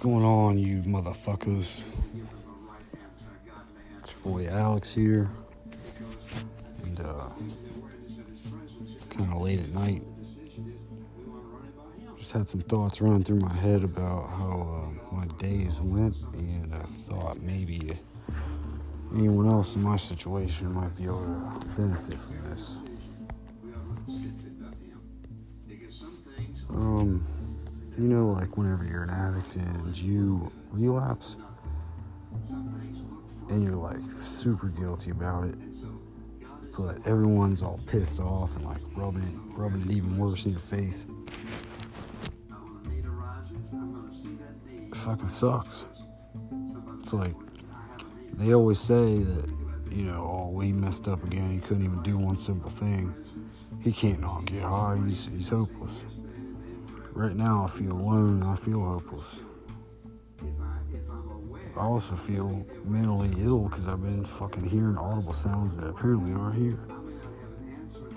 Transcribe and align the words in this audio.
going 0.00 0.24
on, 0.24 0.58
you 0.58 0.78
motherfuckers? 0.82 1.82
It's 3.98 4.16
your 4.24 4.32
boy 4.32 4.46
Alex 4.46 4.94
here. 4.94 5.28
And, 6.84 7.00
uh, 7.00 7.28
it's 8.96 9.06
kind 9.06 9.32
of 9.32 9.40
late 9.40 9.58
at 9.58 9.70
night. 9.70 10.02
Just 12.16 12.32
had 12.32 12.48
some 12.48 12.60
thoughts 12.60 13.00
running 13.00 13.24
through 13.24 13.40
my 13.40 13.52
head 13.52 13.82
about 13.82 14.28
how 14.30 14.88
uh, 15.12 15.14
my 15.14 15.26
days 15.38 15.80
went, 15.80 16.16
and 16.34 16.74
I 16.74 16.82
thought 17.08 17.40
maybe 17.40 17.98
anyone 19.16 19.48
else 19.48 19.74
in 19.76 19.82
my 19.82 19.96
situation 19.96 20.72
might 20.72 20.94
be 20.96 21.04
able 21.04 21.24
to 21.60 21.66
benefit 21.76 22.20
from 22.20 22.40
this. 22.42 22.78
You 27.98 28.06
know, 28.06 28.28
like 28.28 28.56
whenever 28.56 28.84
you're 28.84 29.02
an 29.02 29.10
addict 29.10 29.56
and 29.56 29.96
you 29.96 30.52
relapse, 30.70 31.36
and 33.50 33.64
you're 33.64 33.74
like 33.74 33.98
super 34.12 34.68
guilty 34.68 35.10
about 35.10 35.44
it, 35.44 35.56
but 36.76 37.04
everyone's 37.06 37.62
all 37.62 37.80
pissed 37.86 38.20
off 38.20 38.54
and 38.54 38.64
like 38.64 38.80
rubbing 38.94 39.22
it, 39.22 39.58
rubbing 39.58 39.82
it 39.82 39.90
even 39.90 40.16
worse 40.16 40.44
in 40.44 40.52
your 40.52 40.60
face. 40.60 41.06
It 44.70 44.96
fucking 44.96 45.30
sucks. 45.30 45.84
It's 47.02 47.12
like 47.12 47.34
they 48.34 48.54
always 48.54 48.78
say 48.78 49.24
that, 49.24 49.48
you 49.90 50.04
know, 50.04 50.52
oh, 50.54 50.60
he 50.60 50.72
messed 50.72 51.08
up 51.08 51.24
again. 51.24 51.50
He 51.50 51.58
couldn't 51.58 51.84
even 51.84 52.02
do 52.02 52.16
one 52.16 52.36
simple 52.36 52.70
thing. 52.70 53.12
He 53.80 53.90
can't 53.90 54.20
not 54.20 54.44
get 54.44 54.62
high. 54.62 55.00
He's, 55.04 55.26
he's 55.26 55.48
hopeless. 55.48 56.04
Right 57.18 57.34
now, 57.34 57.64
I 57.64 57.66
feel 57.66 57.94
alone 57.94 58.44
I 58.44 58.54
feel 58.54 58.80
hopeless. 58.80 59.42
I 61.76 61.80
also 61.80 62.14
feel 62.14 62.64
mentally 62.84 63.28
ill 63.38 63.68
because 63.68 63.88
I've 63.88 64.00
been 64.00 64.24
fucking 64.24 64.62
hearing 64.62 64.96
audible 64.96 65.32
sounds 65.32 65.76
that 65.78 65.88
apparently 65.88 66.32
aren't 66.32 66.54
here. 66.54 66.78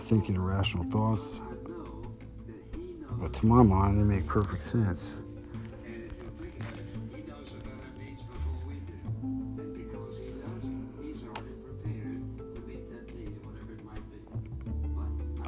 Thinking 0.00 0.36
irrational 0.36 0.84
thoughts, 0.84 1.40
but 3.12 3.32
to 3.32 3.46
my 3.46 3.62
mind, 3.62 3.98
they 3.98 4.02
make 4.02 4.26
perfect 4.26 4.62
sense. 4.62 5.18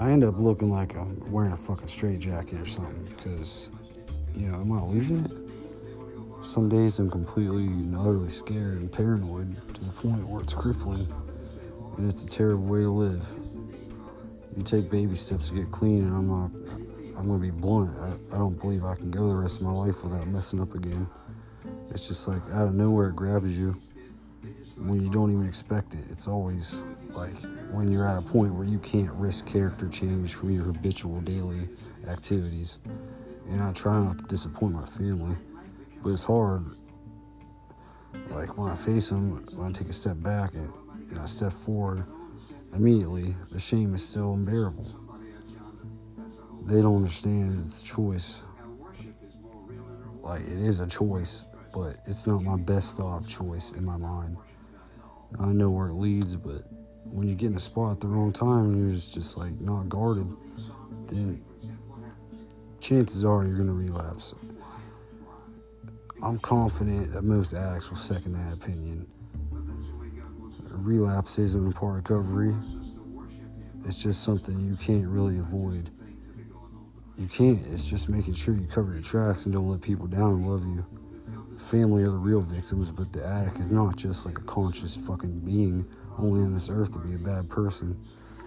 I 0.00 0.12
end 0.12 0.24
up 0.24 0.38
looking 0.38 0.70
like 0.70 0.96
I'm 0.96 1.30
wearing 1.30 1.52
a 1.52 1.56
fucking 1.56 1.88
straitjacket 1.88 2.58
or 2.58 2.64
something 2.64 3.04
because, 3.04 3.68
you 4.34 4.46
know, 4.46 4.58
am 4.58 4.72
I 4.72 4.82
losing 4.82 5.26
it? 5.26 6.42
Some 6.42 6.70
days 6.70 6.98
I'm 6.98 7.10
completely 7.10 7.66
and 7.66 7.94
utterly 7.94 8.30
scared 8.30 8.78
and 8.78 8.90
paranoid 8.90 9.54
to 9.74 9.84
the 9.84 9.90
point 9.90 10.26
where 10.26 10.40
it's 10.40 10.54
crippling, 10.54 11.06
and 11.98 12.08
it's 12.10 12.24
a 12.24 12.26
terrible 12.26 12.64
way 12.64 12.78
to 12.78 12.90
live. 12.90 13.28
You 14.56 14.62
take 14.62 14.90
baby 14.90 15.16
steps 15.16 15.50
to 15.50 15.56
get 15.56 15.70
clean, 15.70 16.04
and 16.04 16.16
I'm 16.16 16.28
not. 16.28 16.50
I'm 17.18 17.26
gonna 17.26 17.38
be 17.38 17.50
blunt. 17.50 17.94
I, 17.98 18.34
I 18.34 18.38
don't 18.38 18.58
believe 18.58 18.86
I 18.86 18.94
can 18.94 19.10
go 19.10 19.28
the 19.28 19.36
rest 19.36 19.60
of 19.60 19.66
my 19.66 19.72
life 19.72 20.02
without 20.02 20.26
messing 20.28 20.62
up 20.62 20.74
again. 20.74 21.06
It's 21.90 22.08
just 22.08 22.26
like 22.26 22.40
out 22.54 22.68
of 22.68 22.74
nowhere 22.74 23.10
it 23.10 23.16
grabs 23.16 23.58
you 23.58 23.78
when 24.76 24.98
you 24.98 25.10
don't 25.10 25.30
even 25.30 25.46
expect 25.46 25.92
it. 25.92 26.06
It's 26.08 26.26
always 26.26 26.86
like 27.14 27.34
when 27.70 27.90
you're 27.90 28.06
at 28.06 28.18
a 28.18 28.22
point 28.22 28.54
where 28.54 28.66
you 28.66 28.78
can't 28.78 29.12
risk 29.12 29.46
character 29.46 29.88
change 29.88 30.34
from 30.34 30.50
your 30.50 30.64
habitual 30.64 31.20
daily 31.20 31.68
activities. 32.08 32.78
And 33.48 33.62
I 33.62 33.72
try 33.72 33.98
not 33.98 34.18
to 34.18 34.24
disappoint 34.24 34.74
my 34.74 34.86
family, 34.86 35.36
but 36.02 36.10
it's 36.10 36.24
hard. 36.24 36.64
Like 38.30 38.56
when 38.56 38.70
I 38.70 38.74
face 38.74 39.10
them, 39.10 39.46
when 39.54 39.68
I 39.68 39.72
take 39.72 39.88
a 39.88 39.92
step 39.92 40.20
back 40.20 40.54
and, 40.54 40.72
and 41.10 41.18
I 41.18 41.26
step 41.26 41.52
forward, 41.52 42.04
immediately 42.74 43.34
the 43.50 43.58
shame 43.58 43.94
is 43.94 44.06
still 44.06 44.34
unbearable. 44.34 44.86
They 46.66 46.80
don't 46.80 46.96
understand 46.96 47.60
it's 47.60 47.82
a 47.82 47.84
choice. 47.84 48.42
Like 50.22 50.42
it 50.42 50.60
is 50.60 50.80
a 50.80 50.86
choice, 50.86 51.44
but 51.72 51.96
it's 52.06 52.26
not 52.26 52.42
my 52.42 52.56
best 52.56 52.96
thought 52.96 53.22
of 53.22 53.28
choice 53.28 53.72
in 53.72 53.84
my 53.84 53.96
mind. 53.96 54.36
I 55.38 55.46
know 55.46 55.70
where 55.70 55.88
it 55.88 55.94
leads, 55.94 56.36
but 56.36 56.62
when 57.04 57.28
you 57.28 57.34
get 57.34 57.50
in 57.50 57.56
a 57.56 57.60
spot 57.60 57.92
at 57.92 58.00
the 58.00 58.06
wrong 58.06 58.32
time 58.32 58.72
and 58.72 58.90
you're 58.90 59.00
just 59.00 59.36
like 59.36 59.58
not 59.60 59.88
guarded, 59.88 60.26
then 61.06 61.42
chances 62.80 63.24
are 63.24 63.44
you're 63.44 63.56
gonna 63.56 63.72
relapse. 63.72 64.34
I'm 66.22 66.38
confident 66.38 67.12
that 67.12 67.22
most 67.22 67.54
addicts 67.54 67.90
will 67.90 67.96
second 67.96 68.32
that 68.32 68.52
opinion. 68.52 69.06
Relapse 70.70 71.38
isn't 71.38 71.68
a 71.68 71.72
part 71.72 71.90
of 71.90 71.96
recovery. 71.96 72.54
It's 73.86 73.96
just 73.96 74.22
something 74.22 74.60
you 74.60 74.76
can't 74.76 75.06
really 75.06 75.38
avoid. 75.38 75.90
You 77.16 77.26
can't. 77.26 77.60
It's 77.66 77.88
just 77.88 78.08
making 78.08 78.34
sure 78.34 78.54
you 78.54 78.66
cover 78.66 78.92
your 78.92 79.02
tracks 79.02 79.44
and 79.44 79.54
don't 79.54 79.68
let 79.68 79.80
people 79.80 80.06
down 80.06 80.32
and 80.32 80.46
love 80.46 80.64
you. 80.64 80.84
Family 81.58 82.02
are 82.02 82.06
the 82.06 82.12
real 82.12 82.40
victims, 82.40 82.90
but 82.90 83.12
the 83.12 83.24
addict 83.24 83.58
is 83.58 83.70
not 83.70 83.96
just 83.96 84.24
like 84.24 84.38
a 84.38 84.42
conscious 84.42 84.96
fucking 84.96 85.40
being 85.40 85.86
only 86.22 86.42
on 86.42 86.54
this 86.54 86.70
earth 86.70 86.92
to 86.92 86.98
be 86.98 87.14
a 87.14 87.18
bad 87.18 87.48
person. 87.48 87.98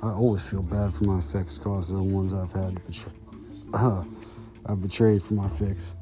I 0.02 0.10
always 0.10 0.48
feel 0.48 0.62
bad 0.62 0.94
for 0.94 1.06
my 1.06 1.20
effects 1.20 1.58
caused 1.58 1.96
the 1.96 2.04
ones 2.04 2.34
I've 2.34 2.52
had 2.52 2.76
to 2.76 2.82
betray. 2.82 3.14
I've 4.66 4.82
betrayed 4.82 5.24
for 5.24 5.34
my 5.34 5.48
fix. 5.48 5.96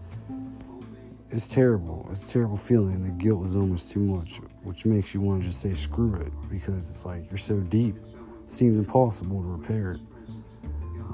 It's 1.29 1.47
terrible. 1.47 2.07
It's 2.11 2.29
a 2.29 2.33
terrible 2.33 2.57
feeling. 2.57 3.01
The 3.03 3.09
guilt 3.11 3.45
is 3.45 3.55
almost 3.55 3.91
too 3.91 4.01
much, 4.01 4.39
which 4.63 4.85
makes 4.85 5.13
you 5.13 5.21
want 5.21 5.41
to 5.41 5.47
just 5.47 5.61
say 5.61 5.73
screw 5.73 6.15
it 6.15 6.33
because 6.49 6.89
it's 6.89 7.05
like 7.05 7.29
you're 7.29 7.37
so 7.37 7.59
deep. 7.59 7.95
It 7.95 8.51
seems 8.51 8.77
impossible 8.77 9.41
to 9.41 9.47
repair 9.47 9.93
it. 9.93 10.01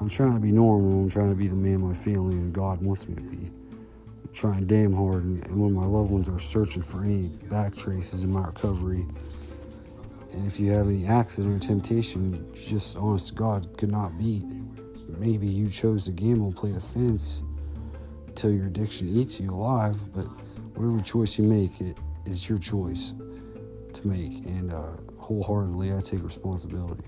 I'm 0.00 0.08
trying 0.08 0.34
to 0.34 0.40
be 0.40 0.52
normal. 0.52 1.02
I'm 1.02 1.08
trying 1.08 1.30
to 1.30 1.36
be 1.36 1.48
the 1.48 1.56
man 1.56 1.80
my 1.80 1.94
family 1.94 2.34
and 2.34 2.52
God 2.52 2.82
wants 2.82 3.08
me 3.08 3.14
to 3.14 3.20
be. 3.20 3.50
I'm 4.24 4.32
trying 4.32 4.66
damn 4.66 4.92
hard, 4.92 5.24
and, 5.24 5.46
and 5.46 5.60
when 5.60 5.72
my 5.72 5.86
loved 5.86 6.10
ones 6.10 6.28
are 6.28 6.38
searching 6.38 6.82
for 6.82 7.04
any 7.04 7.28
back 7.50 7.76
traces 7.76 8.24
in 8.24 8.32
my 8.32 8.44
recovery, 8.44 9.06
and 10.32 10.46
if 10.46 10.60
you 10.60 10.70
have 10.72 10.88
any 10.88 11.06
accident 11.06 11.64
or 11.64 11.66
temptation, 11.66 12.52
just 12.54 12.96
honest 12.96 13.28
to 13.28 13.34
God, 13.34 13.76
could 13.78 13.90
not 13.90 14.18
beat. 14.18 14.44
Maybe 15.18 15.46
you 15.46 15.68
chose 15.68 16.04
to 16.04 16.12
gamble 16.12 16.52
play 16.52 16.70
the 16.70 16.80
fence 16.80 17.42
until 18.26 18.52
your 18.52 18.66
addiction 18.66 19.08
eats 19.08 19.40
you 19.40 19.50
alive, 19.50 20.12
but 20.12 20.26
whatever 20.74 21.00
choice 21.02 21.38
you 21.38 21.44
make, 21.44 21.80
it 21.80 21.96
is 22.26 22.48
your 22.48 22.58
choice 22.58 23.14
to 23.94 24.06
make. 24.06 24.44
And 24.44 24.72
uh, 24.72 24.90
wholeheartedly, 25.16 25.94
I 25.94 26.00
take 26.00 26.22
responsibility. 26.22 27.04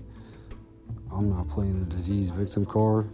I'm 1.11 1.29
not 1.29 1.47
playing 1.47 1.79
the 1.79 1.85
disease 1.85 2.29
victim 2.29 2.65
card. 2.65 3.09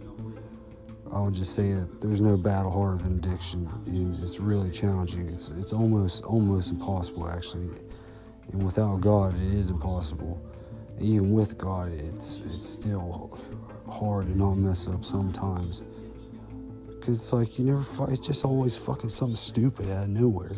I'll 1.12 1.30
just 1.30 1.54
say 1.54 1.72
that 1.72 2.00
there's 2.00 2.20
no 2.20 2.36
battle 2.36 2.70
harder 2.70 3.02
than 3.02 3.18
addiction, 3.18 3.68
and 3.86 4.22
it's 4.22 4.38
really 4.38 4.70
challenging. 4.70 5.28
It's 5.30 5.48
it's 5.48 5.72
almost 5.72 6.22
almost 6.24 6.70
impossible 6.70 7.28
actually 7.30 7.70
and 8.52 8.62
without 8.62 9.00
God, 9.00 9.34
it 9.34 9.54
is 9.54 9.70
impossible. 9.70 10.40
Even 11.00 11.32
with 11.32 11.58
God, 11.58 11.92
it's 11.92 12.40
it's 12.46 12.66
still 12.66 13.38
hard 13.88 14.26
to 14.26 14.38
not 14.38 14.54
mess 14.54 14.86
up 14.88 15.04
sometimes. 15.04 15.82
Cause 17.00 17.20
it's 17.20 17.32
like 17.32 17.58
you 17.58 17.64
never 17.64 17.82
fight. 17.82 18.10
It's 18.10 18.20
just 18.20 18.44
always 18.44 18.76
fucking 18.76 19.10
something 19.10 19.36
stupid 19.36 19.90
out 19.90 20.04
of 20.04 20.08
nowhere. 20.10 20.52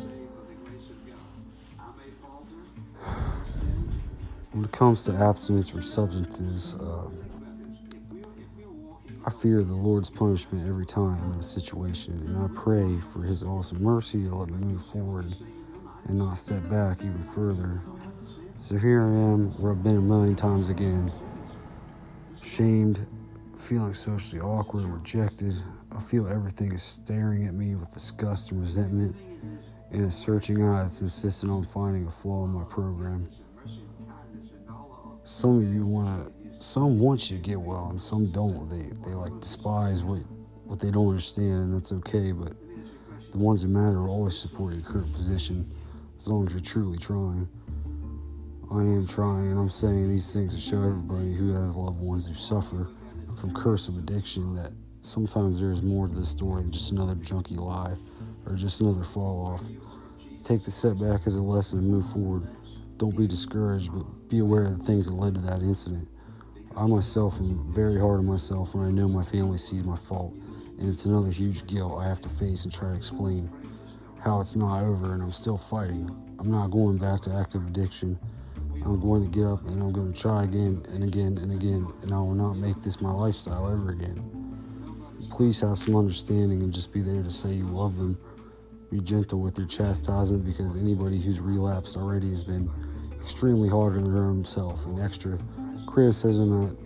When 4.53 4.65
it 4.65 4.72
comes 4.72 5.05
to 5.05 5.15
abstinence 5.15 5.69
from 5.69 5.83
substances, 5.83 6.75
uh, 6.75 7.09
I 9.25 9.31
fear 9.31 9.63
the 9.63 9.75
Lord's 9.75 10.10
punishment 10.10 10.66
every 10.69 10.87
time 10.87 11.33
in 11.33 11.39
a 11.39 11.42
situation, 11.42 12.15
and 12.15 12.39
I 12.39 12.48
pray 12.54 12.98
for 13.13 13.22
His 13.22 13.45
awesome 13.45 13.83
mercy 13.83 14.25
to 14.25 14.34
let 14.34 14.51
me 14.51 14.59
move 14.59 14.84
forward 14.84 15.37
and 16.07 16.19
not 16.19 16.39
step 16.39 16.69
back 16.69 17.01
even 17.01 17.23
further. 17.23 17.81
So 18.57 18.77
here 18.77 19.03
I 19.03 19.09
am, 19.09 19.53
where 19.61 19.73
I've 19.73 19.83
been 19.83 19.97
a 19.97 20.03
million 20.03 20.37
times 20.37 20.69
again. 20.69 21.11
Shamed, 22.43 23.07
feeling 23.57 23.95
socially 23.95 24.41
awkward 24.41 24.85
and 24.85 24.95
rejected. 24.95 25.55
I 25.93 26.01
feel 26.01 26.29
everything 26.29 26.73
is 26.73 26.83
staring 26.83 27.47
at 27.47 27.55
me 27.55 27.75
with 27.75 27.93
disgust 27.93 28.51
and 28.51 28.61
resentment, 28.61 29.17
and 29.91 30.05
a 30.05 30.11
searching 30.11 30.63
eye 30.63 30.83
that's 30.83 31.01
insisting 31.01 31.51
on 31.51 31.65
finding 31.65 32.07
a 32.07 32.11
flaw 32.11 32.45
in 32.45 32.51
my 32.51 32.65
program. 32.65 33.29
Some 35.25 35.59
of 35.59 35.75
you 35.75 35.87
want 35.87 36.27
to, 36.27 36.65
some 36.65 36.99
want 36.99 37.31
you 37.31 37.39
to 37.39 37.43
get 37.43 37.61
well, 37.61 37.89
and 37.91 38.01
some 38.01 38.31
don't. 38.31 38.69
They 38.69 38.91
they 39.09 39.15
like 39.15 39.39
despise 39.41 40.03
what 40.03 40.21
what 40.65 40.81
they 40.81 40.91
don't 40.91 41.09
understand, 41.09 41.53
and 41.53 41.75
that's 41.75 41.93
okay. 41.93 42.33
But 42.33 42.53
the 43.31 43.39
ones 43.39 43.63
that 43.63 43.69
matter 43.69 44.03
will 44.03 44.11
always 44.11 44.37
support 44.37 44.75
your 44.75 44.83
current 44.83 45.13
position 45.13 45.71
as 46.21 46.28
long 46.28 46.47
as 46.47 46.53
you're 46.53 46.61
truly 46.61 46.99
trying. 46.99 47.49
I 48.71 48.83
am 48.83 49.07
trying, 49.07 49.51
and 49.51 49.59
I'm 49.59 49.71
saying 49.71 50.11
these 50.11 50.33
things 50.33 50.55
to 50.55 50.61
show 50.61 50.77
everybody 50.77 51.33
who 51.33 51.55
has 51.55 51.75
loved 51.75 51.99
ones 51.99 52.28
who 52.28 52.34
suffer 52.34 52.89
from 53.34 53.55
curse 53.55 53.89
of 53.89 53.97
addiction 53.97 54.55
that 54.55 54.72
sometimes 55.01 55.61
there 55.61 55.72
is 55.72 55.83
more 55.83 56.09
to 56.09 56.15
the 56.15 56.27
story 56.27 56.61
than 56.61 56.71
just 56.71 56.93
another 56.93 57.15
junky 57.15 57.57
lie 57.57 57.97
or 58.45 58.55
just 58.55 58.83
another 58.83 59.03
fall 59.03 59.47
off. 59.47 59.63
Take 60.45 60.63
the 60.63 60.71
setback 60.71 61.27
as 61.27 61.37
a 61.37 61.43
lesson 61.43 61.78
and 61.78 61.89
move 61.89 62.07
forward. 62.13 62.47
Don't 62.99 63.16
be 63.16 63.27
discouraged, 63.27 63.91
but 63.95 64.05
be 64.28 64.41
aware 64.41 64.65
of 64.65 64.78
the 64.78 64.84
things 64.84 65.07
that 65.07 65.15
led 65.15 65.34
to 65.37 65.41
that 65.41 65.63
incident. 65.63 66.07
I 66.77 66.87
myself 66.87 67.39
am 67.39 67.73
very 67.73 67.99
hard 67.99 68.19
on 68.19 68.27
myself 68.27 68.75
when 68.75 68.87
I 68.87 68.91
know 68.91 69.09
my 69.09 69.23
family 69.23 69.57
sees 69.57 69.84
my 69.84 69.97
fault, 69.97 70.34
and 70.78 70.87
it's 70.87 71.07
another 71.07 71.31
huge 71.31 71.66
guilt 71.66 71.99
I 71.99 72.07
have 72.07 72.21
to 72.21 72.28
face 72.28 72.65
and 72.65 72.73
try 72.73 72.91
to 72.91 72.95
explain 72.95 73.51
how 74.22 74.41
it's 74.41 74.57
not 74.57 74.83
over 74.83 75.15
and 75.15 75.22
I'm 75.22 75.33
still 75.33 75.57
fighting. 75.57 76.11
I'm 76.39 76.51
not 76.51 76.71
going 76.71 76.99
back 76.99 77.21
to 77.22 77.33
active 77.33 77.67
addiction. 77.67 78.19
I'm 78.84 79.01
going 79.01 79.22
to 79.22 79.28
get 79.28 79.47
up 79.47 79.67
and 79.67 79.83
I'm 79.83 79.93
going 79.93 80.13
to 80.13 80.19
try 80.19 80.45
again 80.45 80.84
and 80.89 81.05
again 81.05 81.39
and 81.39 81.53
again, 81.53 81.87
and 82.03 82.13
I 82.13 82.19
will 82.19 82.34
not 82.34 82.55
make 82.55 82.83
this 82.83 83.01
my 83.01 83.11
lifestyle 83.11 83.71
ever 83.71 83.91
again. 83.91 84.22
Please 85.31 85.61
have 85.61 85.78
some 85.78 85.97
understanding 85.97 86.63
and 86.63 86.72
just 86.72 86.93
be 86.93 87.03
there 87.03 87.22
to 87.22 87.31
say 87.31 87.53
you 87.53 87.65
love 87.65 87.97
them. 87.97 88.19
Be 88.91 89.01
gentle 89.01 89.41
with 89.41 89.57
your 89.57 89.69
chastisement 89.69 90.45
because 90.45 90.77
anybody 90.77 91.21
who's 91.21 91.41
relapsed 91.41 91.97
already 91.97 92.31
has 92.31 92.43
been 92.43 92.71
extremely 93.23 93.69
hard 93.69 93.97
on 93.97 94.05
their 94.05 94.25
own 94.25 94.45
self, 94.45 94.87
and 94.87 95.01
extra 95.01 95.39
criticism 95.87 96.77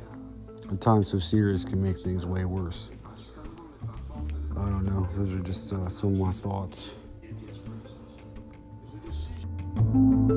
at 0.66 0.72
a 0.72 0.76
time 0.76 1.02
so 1.02 1.18
serious 1.18 1.64
can 1.64 1.82
make 1.82 1.98
things 2.00 2.26
way 2.26 2.44
worse. 2.44 2.90
I 4.56 4.68
don't 4.68 4.84
know. 4.84 5.08
Those 5.14 5.34
are 5.34 5.42
just 5.42 5.72
uh, 5.72 5.88
some 5.88 6.14
of 6.14 6.20
my 6.20 6.32
thoughts. 6.32 6.90
Thank 9.94 10.28
you. 10.28 10.33